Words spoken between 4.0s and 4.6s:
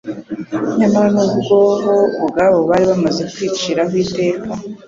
iteka,